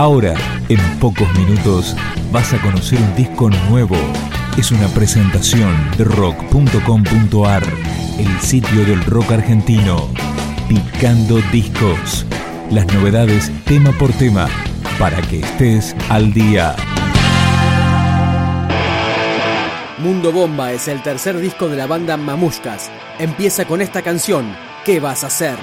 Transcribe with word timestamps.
Ahora, 0.00 0.34
en 0.70 0.80
pocos 0.98 1.30
minutos, 1.34 1.94
vas 2.32 2.54
a 2.54 2.62
conocer 2.62 2.98
un 2.98 3.14
disco 3.16 3.50
nuevo. 3.68 3.98
Es 4.56 4.70
una 4.70 4.88
presentación 4.88 5.76
de 5.98 6.04
rock.com.ar, 6.04 7.62
el 8.18 8.40
sitio 8.40 8.86
del 8.86 9.04
rock 9.04 9.32
argentino. 9.32 10.08
Picando 10.70 11.42
discos. 11.52 12.24
Las 12.70 12.86
novedades 12.94 13.52
tema 13.66 13.92
por 13.92 14.10
tema, 14.14 14.48
para 14.98 15.20
que 15.20 15.40
estés 15.40 15.94
al 16.08 16.32
día. 16.32 16.74
Mundo 19.98 20.32
Bomba 20.32 20.72
es 20.72 20.88
el 20.88 21.02
tercer 21.02 21.38
disco 21.38 21.68
de 21.68 21.76
la 21.76 21.86
banda 21.86 22.16
Mamushkas. 22.16 22.90
Empieza 23.18 23.66
con 23.66 23.82
esta 23.82 24.00
canción, 24.00 24.46
¿Qué 24.84 24.98
vas 24.98 25.24
a 25.24 25.26
hacer? 25.26 25.58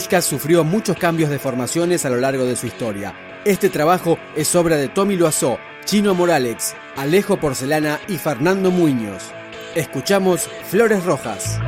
Sufrió 0.00 0.62
muchos 0.62 0.96
cambios 0.96 1.28
de 1.28 1.38
formaciones 1.38 2.04
a 2.04 2.10
lo 2.10 2.16
largo 2.18 2.44
de 2.44 2.54
su 2.56 2.66
historia. 2.66 3.14
Este 3.44 3.68
trabajo 3.68 4.18
es 4.36 4.54
obra 4.54 4.76
de 4.76 4.88
Tommy 4.88 5.16
Loazó, 5.16 5.58
Chino 5.84 6.14
Moralex, 6.14 6.74
Alejo 6.96 7.38
Porcelana 7.38 7.98
y 8.06 8.16
Fernando 8.16 8.70
Muñoz. 8.70 9.24
Escuchamos 9.74 10.48
Flores 10.70 11.04
Rojas. 11.04 11.58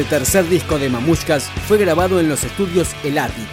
Este 0.00 0.16
tercer 0.16 0.48
disco 0.48 0.78
de 0.78 0.88
Mamushkas 0.88 1.44
fue 1.68 1.76
grabado 1.76 2.20
en 2.20 2.30
los 2.30 2.42
estudios 2.42 2.88
El 3.04 3.18
Attic. 3.18 3.46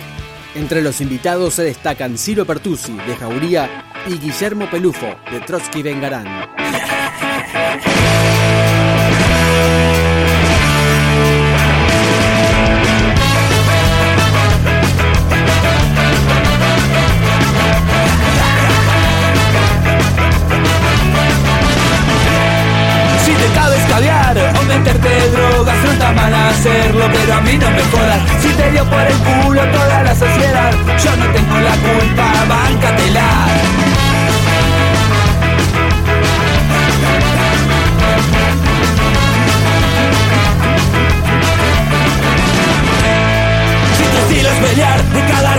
Entre 0.56 0.82
los 0.82 1.01
invitados 1.01 1.56
se 1.56 1.63
destacan 1.63 2.18
Ciro 2.18 2.46
Pertusi, 2.46 2.94
de 2.94 3.18
Jauría, 3.18 3.84
y 4.08 4.18
Guillermo 4.18 4.70
Pelufo, 4.70 5.08
de 5.30 5.42
Trotsky 5.42 5.84
Vengarán. 5.84 6.57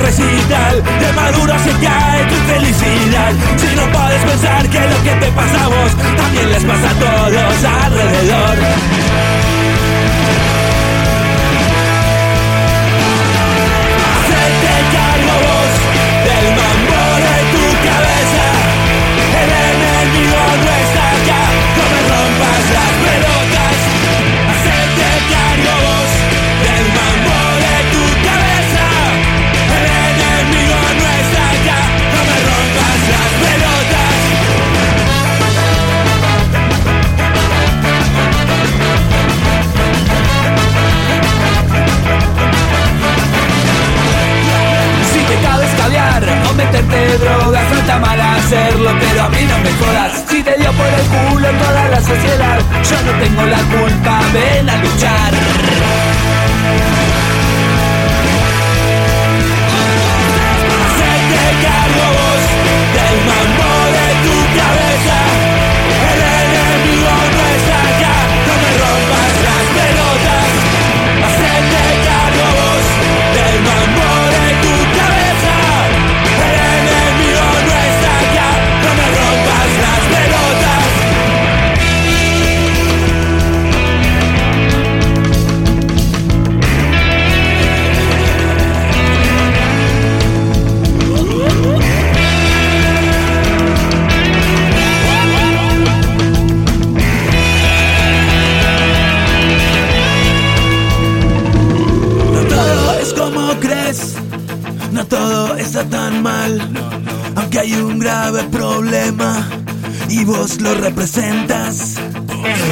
Recital 0.08 0.82
De 1.00 1.12
maduro 1.12 1.54
se 1.64 1.72
cae 1.84 2.24
tu 2.24 2.34
felicidad. 2.52 3.32
Si 3.56 3.76
no 3.76 3.84
puedes 3.92 4.22
pensar 4.24 4.68
que 4.68 4.80
lo 4.80 5.02
que 5.02 5.14
te 5.24 5.32
pasa 5.32 5.64
a 5.64 5.68
vos 5.68 5.92
También 6.16 6.50
les 6.50 6.64
pasa 6.64 6.90
a 6.90 6.94
todos 6.94 7.64
alrededor 7.84 8.58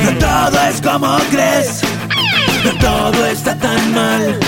No 0.04 0.18
todo 0.18 0.60
es 0.68 0.80
como 0.80 1.18
crees, 1.30 1.82
no 2.64 2.72
todo 2.78 3.26
está 3.26 3.54
tan 3.56 3.94
mal, 3.94 4.38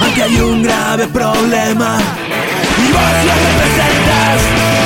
aunque 0.00 0.22
hay 0.22 0.36
un 0.40 0.62
grave 0.62 1.06
problema. 1.08 1.98
Y 2.78 2.92
vos 2.92 3.24
lo 3.26 3.34
representas. 3.34 4.83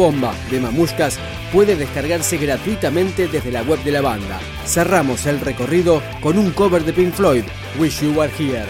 Bomba 0.00 0.32
de 0.50 0.58
Mamushkas 0.60 1.18
puede 1.52 1.76
descargarse 1.76 2.38
gratuitamente 2.38 3.28
desde 3.28 3.52
la 3.52 3.60
web 3.60 3.82
de 3.84 3.90
la 3.90 4.00
banda. 4.00 4.40
Cerramos 4.64 5.26
el 5.26 5.38
recorrido 5.40 6.00
con 6.22 6.38
un 6.38 6.52
cover 6.52 6.82
de 6.86 6.94
Pink 6.94 7.12
Floyd, 7.12 7.44
Wish 7.78 8.00
You 8.00 8.14
Were 8.18 8.32
Here. 8.38 8.64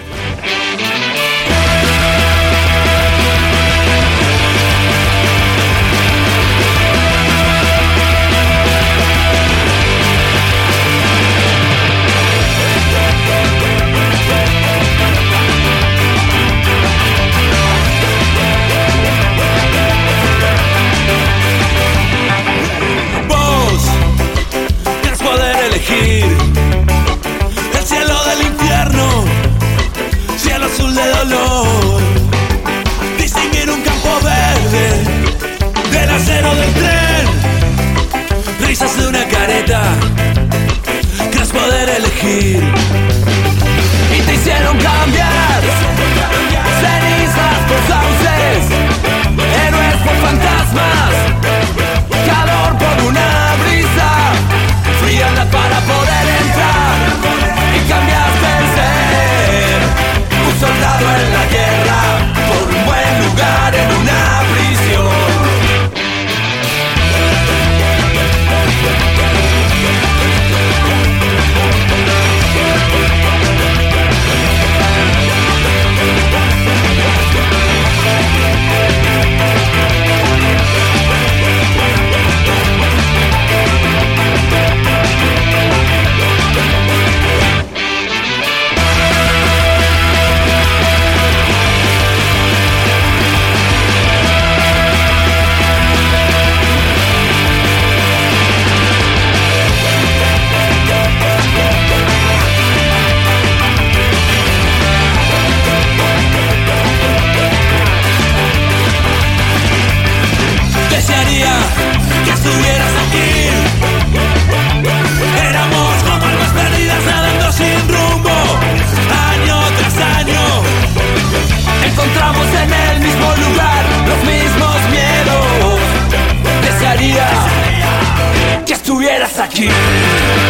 Yeah. 129.92 130.49